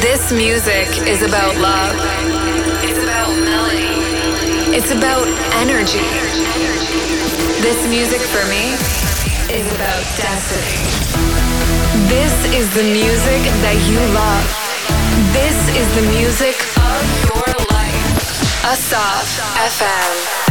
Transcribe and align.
This 0.00 0.30
music 0.30 0.88
is 1.08 1.22
about 1.22 1.56
love. 1.56 1.96
It's 2.84 3.02
about 3.02 3.32
melody. 3.44 4.76
It's 4.76 4.90
about 4.92 5.26
energy. 5.56 6.04
This 7.62 7.88
music 7.88 8.20
for 8.20 8.44
me 8.50 8.74
is 9.48 9.66
about 9.74 10.02
destiny. 10.20 10.86
This 12.08 12.34
is 12.54 12.68
the 12.74 12.84
music 12.84 13.42
that 13.64 13.78
you 13.88 13.98
love. 14.12 14.46
This 15.32 15.56
is 15.74 15.88
the 15.96 16.06
music 16.18 16.56
of 16.76 17.02
your 17.24 17.66
life. 17.70 18.64
Asaf 18.64 19.24
FM. 19.56 20.45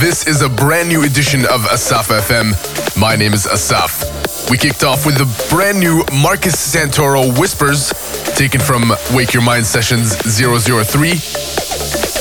This 0.00 0.28
is 0.28 0.42
a 0.42 0.48
brand 0.48 0.88
new 0.88 1.02
edition 1.02 1.40
of 1.46 1.66
Asaf 1.66 2.06
FM. 2.08 2.54
My 2.96 3.16
name 3.16 3.34
is 3.34 3.46
Asaf. 3.46 4.48
We 4.48 4.56
kicked 4.56 4.84
off 4.84 5.04
with 5.04 5.18
the 5.18 5.26
brand 5.50 5.80
new 5.80 6.04
Marcus 6.22 6.54
Santoro 6.54 7.36
Whispers, 7.36 7.90
taken 8.36 8.60
from 8.60 8.92
Wake 9.12 9.34
Your 9.34 9.42
Mind 9.42 9.66
Sessions 9.66 10.14
003. 10.14 11.10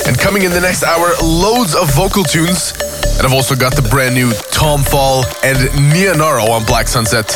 And 0.07 0.17
coming 0.17 0.41
in 0.41 0.51
the 0.51 0.59
next 0.59 0.81
hour, 0.81 1.11
loads 1.21 1.75
of 1.75 1.93
vocal 1.93 2.23
tunes. 2.23 2.73
And 3.17 3.27
I've 3.27 3.33
also 3.33 3.55
got 3.55 3.75
the 3.75 3.87
brand 3.89 4.15
new 4.15 4.31
Tom 4.49 4.81
Fall 4.81 5.23
and 5.43 5.59
Nia 5.93 6.15
Naro 6.15 6.49
on 6.49 6.65
Black 6.65 6.87
Sunset. 6.87 7.29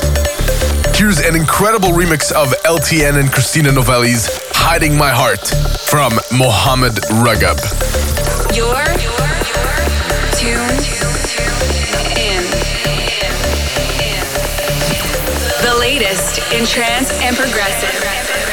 Here's 0.95 1.19
an 1.19 1.35
incredible 1.35 1.89
remix 1.89 2.31
of 2.31 2.49
LTN 2.65 3.19
and 3.19 3.31
Christina 3.31 3.71
Novelli's 3.71 4.27
Hiding 4.53 4.97
My 4.97 5.11
Heart 5.11 5.47
from 5.85 6.13
Mohammed 6.35 6.93
Ragab. 7.21 7.61
Your, 8.55 9.20
tuned 10.41 10.87
in. 12.17 12.41
The 15.61 15.77
latest 15.79 16.39
in 16.51 16.65
trance 16.65 17.11
and 17.21 17.35
progressive. 17.35 18.50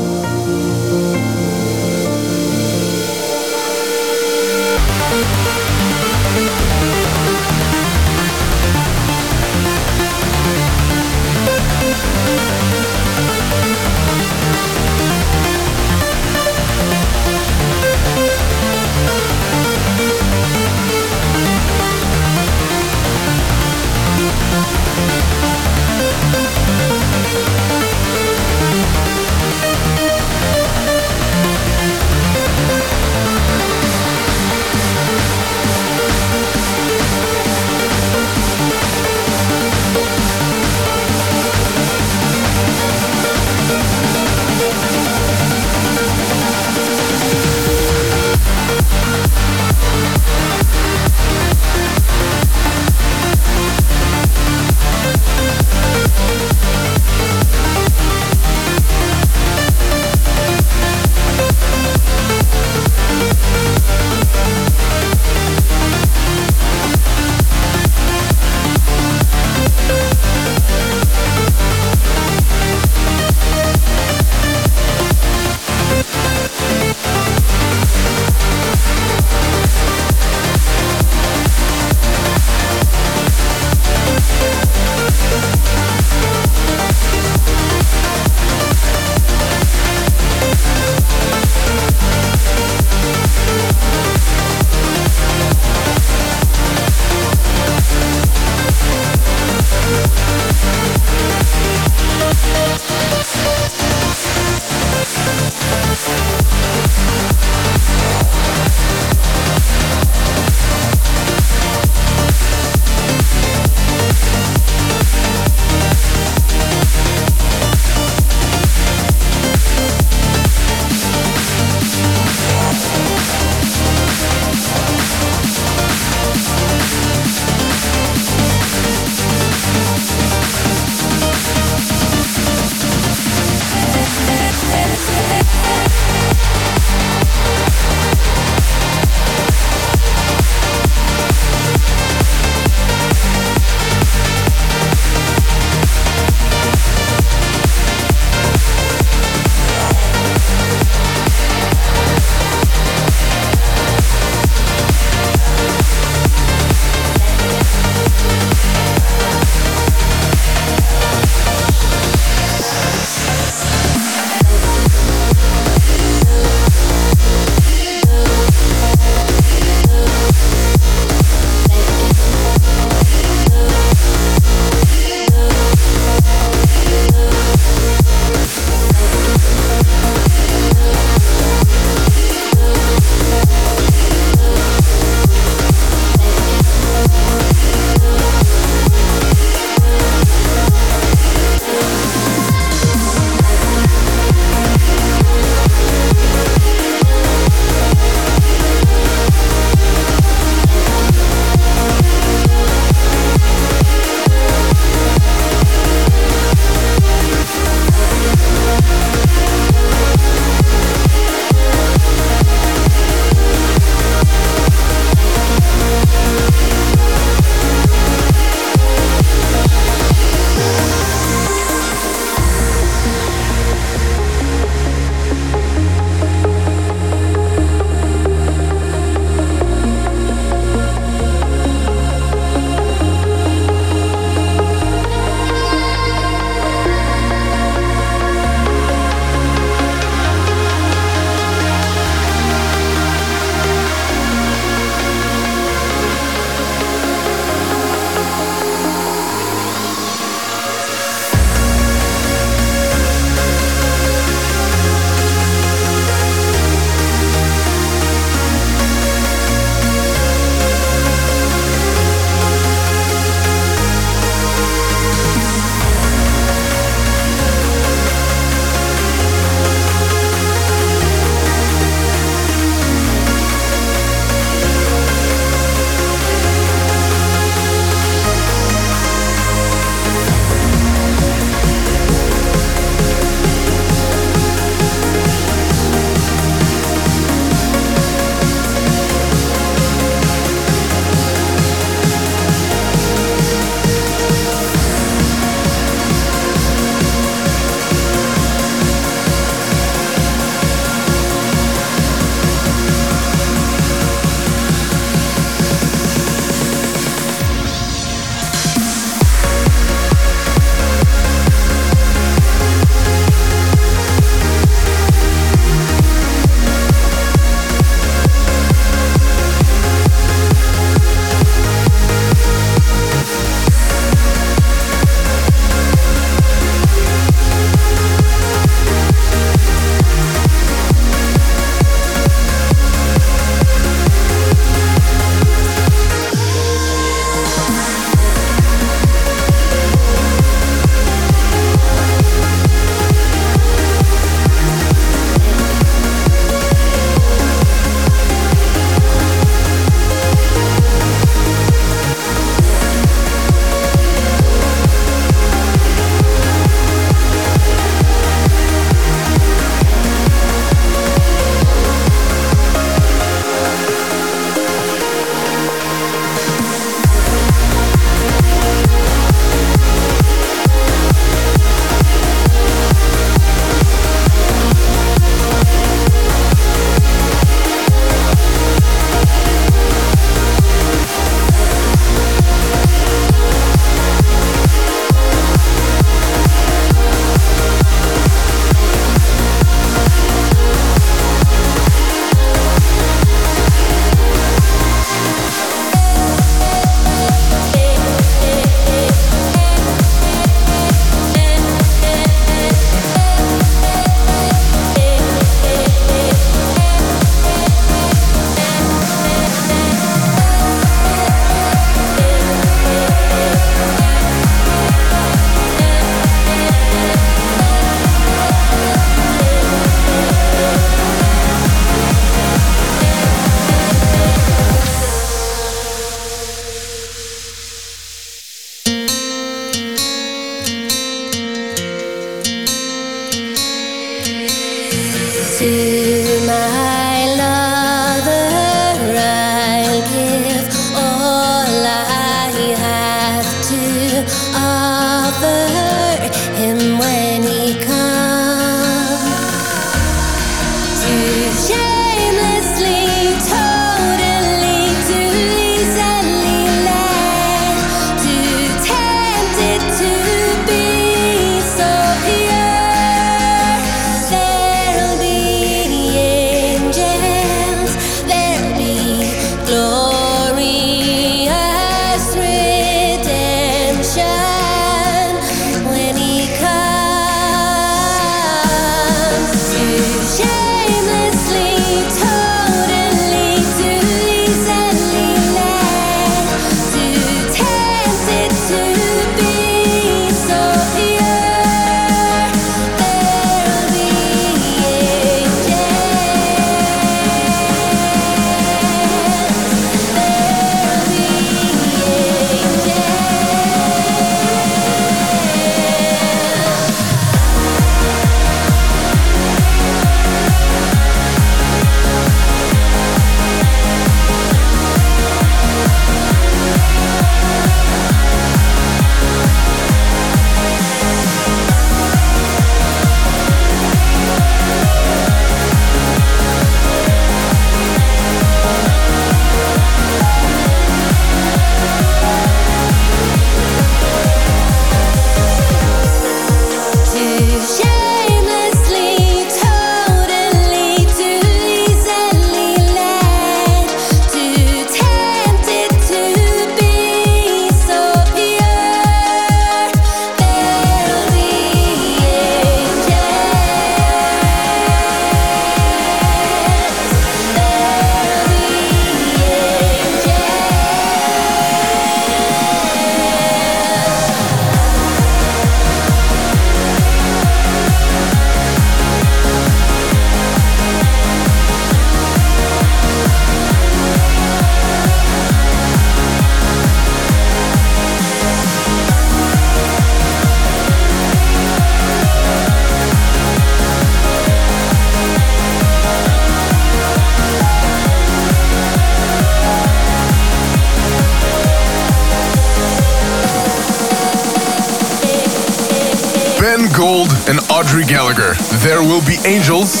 Audrey 597.76 598.06
Gallagher. 598.06 598.54
There 598.80 599.02
Will 599.02 599.20
Be 599.20 599.36
Angels, 599.44 600.00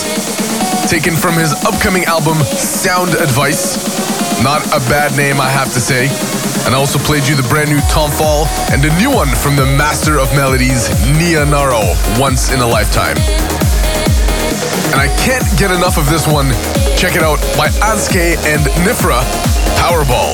taken 0.88 1.14
from 1.14 1.34
his 1.34 1.52
upcoming 1.68 2.04
album 2.04 2.38
Sound 2.56 3.12
Advice. 3.12 3.76
Not 4.42 4.64
a 4.72 4.80
bad 4.88 5.14
name, 5.14 5.42
I 5.42 5.50
have 5.50 5.74
to 5.74 5.80
say. 5.80 6.08
And 6.64 6.74
I 6.74 6.78
also 6.78 6.98
played 6.98 7.28
you 7.28 7.36
the 7.36 7.46
brand 7.50 7.68
new 7.68 7.80
Tom 7.80 8.10
Fall 8.10 8.46
and 8.72 8.82
a 8.82 8.88
new 8.96 9.10
one 9.10 9.28
from 9.28 9.56
the 9.56 9.66
master 9.76 10.18
of 10.18 10.32
melodies, 10.32 10.88
Nia 11.20 11.44
Naro, 11.44 11.84
Once 12.16 12.50
in 12.50 12.60
a 12.60 12.66
Lifetime. 12.66 13.18
And 14.88 14.96
I 14.96 15.14
can't 15.20 15.44
get 15.58 15.70
enough 15.70 15.98
of 15.98 16.08
this 16.08 16.26
one. 16.26 16.48
Check 16.96 17.14
it 17.14 17.22
out 17.22 17.40
by 17.60 17.68
Anske 17.84 18.40
and 18.48 18.64
Nifra, 18.88 19.20
Powerball. 19.76 20.32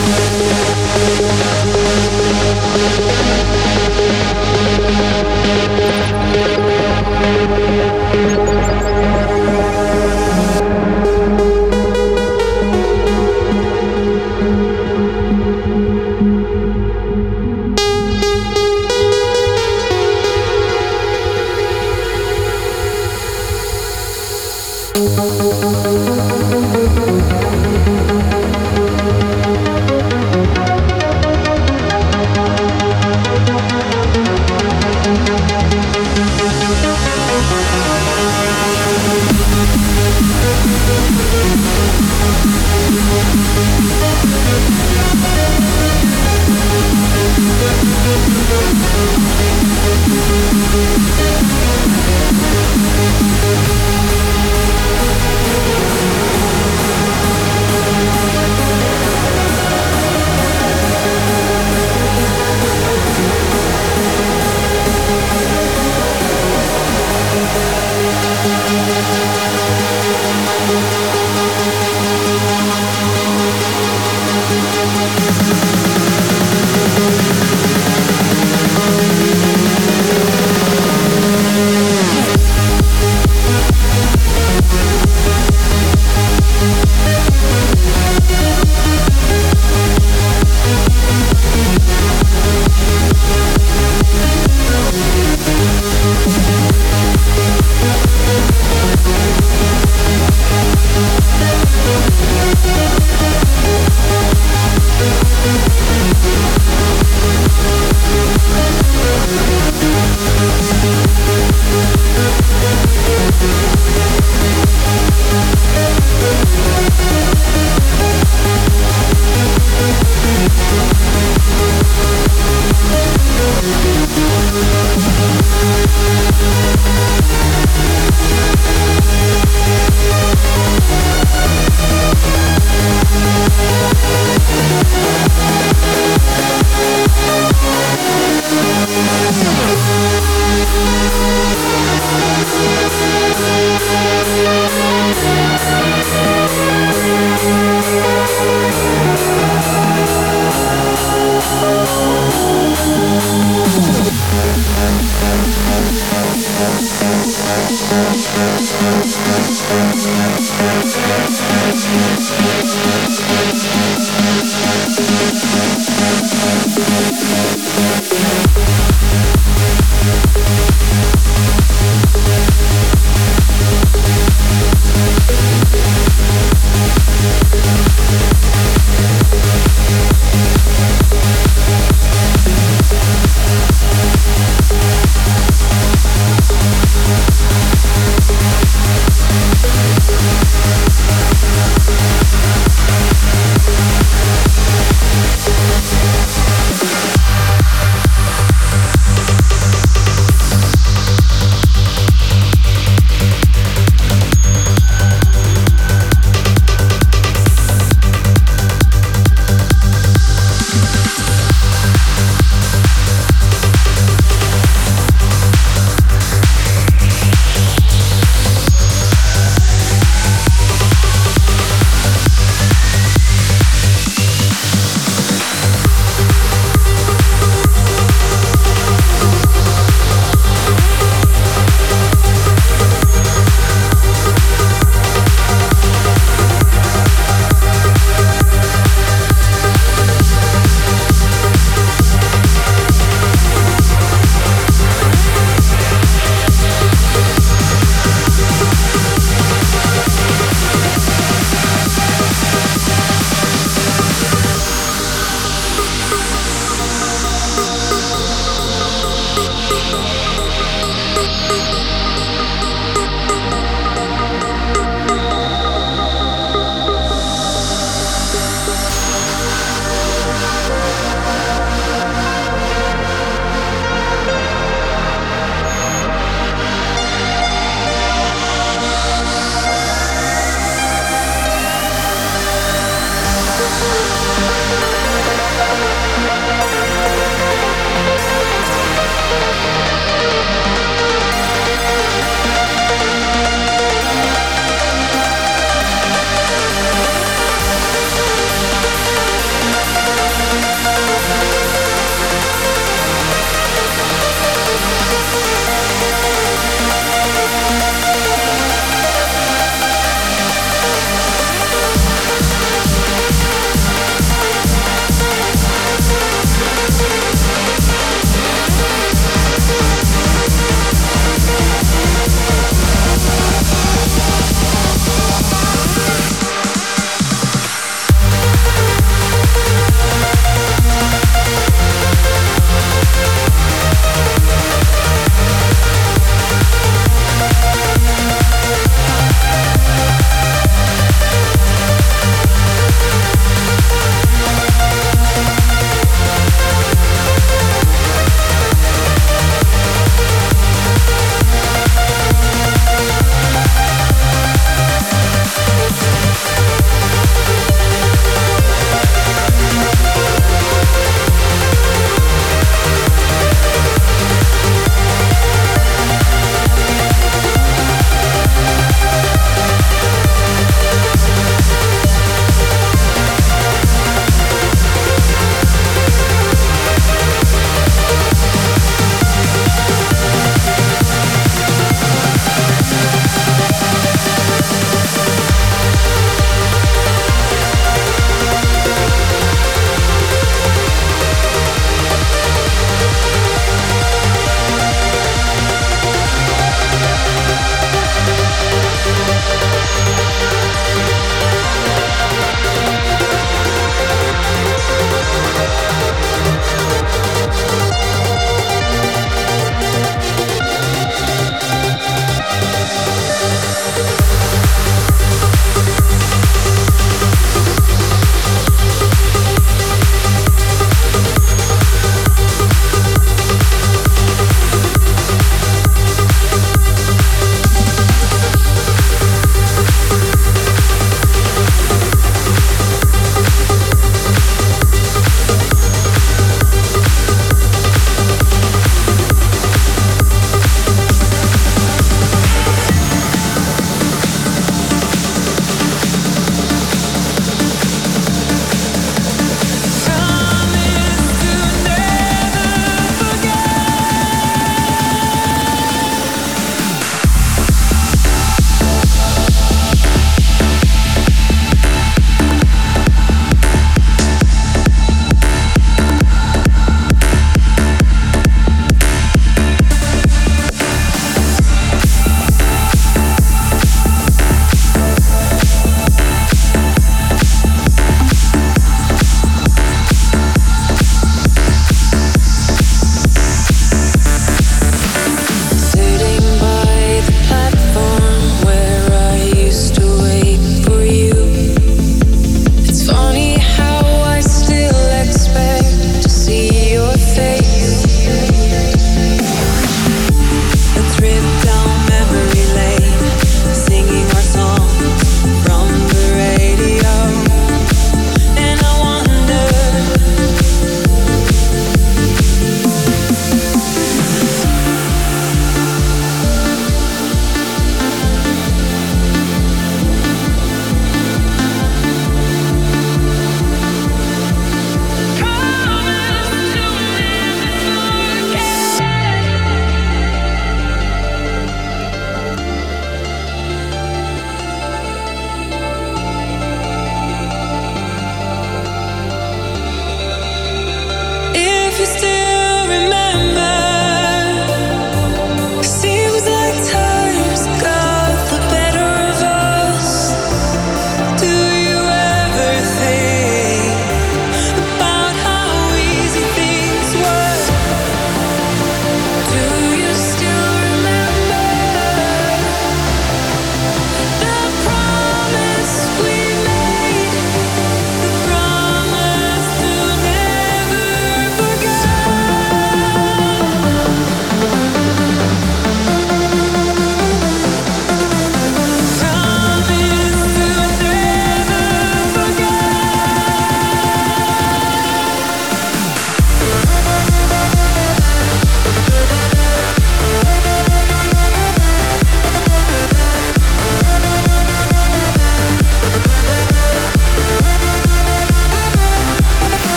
Thank 0.00 0.37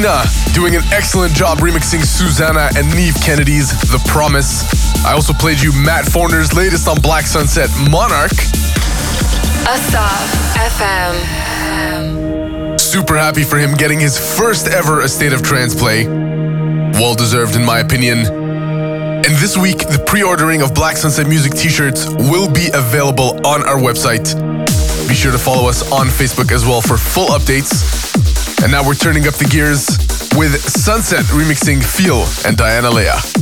Bobina 0.00 0.54
doing 0.54 0.76
an 0.76 0.82
excellent 0.92 1.34
job 1.34 1.58
remixing 1.58 2.02
Susana 2.02 2.70
and 2.76 2.86
Neev 2.92 3.22
Kennedy's 3.22 3.70
The 3.90 4.02
Promise. 4.06 5.04
I 5.04 5.12
also 5.12 5.34
played 5.34 5.60
you 5.60 5.72
Matt 5.72 6.06
Forner's 6.06 6.54
latest 6.54 6.88
on 6.88 6.98
Black 7.00 7.26
Sunset, 7.26 7.68
Monarch. 7.90 8.32
Asaf 9.68 10.56
FM. 10.78 11.20
Super 12.80 13.16
happy 13.16 13.42
for 13.42 13.58
him 13.58 13.74
getting 13.74 14.00
his 14.00 14.18
first 14.38 14.68
ever 14.68 15.02
A 15.02 15.08
State 15.08 15.34
of 15.34 15.42
Trance 15.42 15.74
play. 15.74 16.06
Well 16.06 17.14
deserved, 17.14 17.54
in 17.56 17.64
my 17.64 17.80
opinion. 17.80 18.20
And 18.20 19.36
this 19.36 19.58
week, 19.58 19.78
the 19.78 20.02
pre 20.06 20.22
ordering 20.22 20.62
of 20.62 20.74
Black 20.74 20.96
Sunset 20.96 21.26
Music 21.26 21.52
t 21.52 21.68
shirts 21.68 22.08
will 22.08 22.50
be 22.50 22.70
available 22.72 23.38
on 23.46 23.62
our 23.68 23.76
website. 23.76 24.34
Be 25.06 25.14
sure 25.14 25.32
to 25.32 25.38
follow 25.38 25.68
us 25.68 25.92
on 25.92 26.06
Facebook 26.06 26.52
as 26.52 26.64
well 26.64 26.80
for 26.80 26.96
full 26.96 27.28
updates. 27.28 27.99
And 28.62 28.70
now 28.70 28.86
we're 28.86 28.94
turning 28.94 29.26
up 29.26 29.34
the 29.34 29.46
gears 29.46 29.86
with 30.36 30.60
Sunset 30.60 31.24
remixing 31.26 31.82
Feel 31.82 32.24
and 32.46 32.56
Diana 32.56 32.90
Leah. 32.90 33.39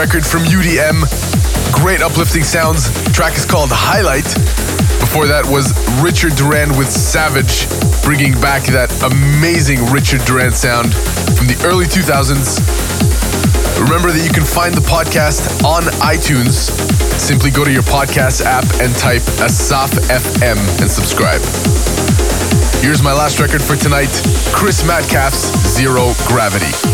Record 0.00 0.24
from 0.24 0.40
UDM. 0.44 1.04
Great 1.76 2.00
uplifting 2.00 2.42
sounds. 2.42 2.88
Track 3.12 3.36
is 3.36 3.44
called 3.44 3.68
Highlight. 3.70 4.24
Before 4.96 5.28
that 5.28 5.44
was 5.44 5.76
Richard 6.00 6.40
Durand 6.40 6.72
with 6.72 6.88
Savage, 6.88 7.68
bringing 8.00 8.32
back 8.40 8.64
that 8.72 8.88
amazing 9.04 9.84
Richard 9.92 10.24
Durand 10.24 10.56
sound 10.56 10.96
from 11.36 11.52
the 11.52 11.60
early 11.68 11.84
2000s. 11.84 12.64
Remember 13.76 14.08
that 14.08 14.24
you 14.24 14.32
can 14.32 14.40
find 14.40 14.72
the 14.72 14.80
podcast 14.80 15.44
on 15.68 15.84
iTunes. 16.00 16.72
Simply 17.20 17.52
go 17.52 17.60
to 17.60 17.70
your 17.70 17.84
podcast 17.84 18.40
app 18.40 18.64
and 18.80 18.96
type 18.96 19.20
Asaf 19.44 19.92
FM 20.08 20.56
and 20.80 20.88
subscribe. 20.88 21.44
Here's 22.80 23.04
my 23.04 23.12
last 23.12 23.36
record 23.36 23.60
for 23.60 23.76
tonight 23.76 24.16
Chris 24.56 24.80
Metcalf's 24.80 25.52
Zero 25.68 26.16
Gravity. 26.24 26.89